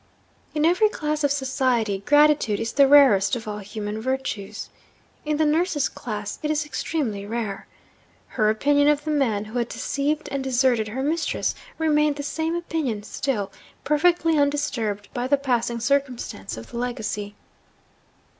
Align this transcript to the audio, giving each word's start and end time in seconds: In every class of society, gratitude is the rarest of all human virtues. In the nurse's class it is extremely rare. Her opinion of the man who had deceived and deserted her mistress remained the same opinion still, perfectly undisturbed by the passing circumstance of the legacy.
In 0.55 0.65
every 0.65 0.89
class 0.89 1.23
of 1.23 1.31
society, 1.31 2.01
gratitude 2.07 2.59
is 2.59 2.71
the 2.71 2.87
rarest 2.87 3.35
of 3.35 3.47
all 3.47 3.59
human 3.59 4.01
virtues. 4.01 4.69
In 5.25 5.37
the 5.37 5.45
nurse's 5.45 5.87
class 5.89 6.39
it 6.41 6.49
is 6.49 6.65
extremely 6.65 7.23
rare. 7.27 7.67
Her 8.29 8.49
opinion 8.49 8.87
of 8.87 9.03
the 9.03 9.11
man 9.11 9.45
who 9.45 9.59
had 9.59 9.69
deceived 9.69 10.27
and 10.31 10.43
deserted 10.43 10.87
her 10.87 11.03
mistress 11.03 11.53
remained 11.77 12.15
the 12.15 12.23
same 12.23 12.55
opinion 12.55 13.03
still, 13.03 13.51
perfectly 13.83 14.39
undisturbed 14.39 15.07
by 15.13 15.27
the 15.27 15.37
passing 15.37 15.79
circumstance 15.79 16.57
of 16.57 16.71
the 16.71 16.77
legacy. 16.79 17.35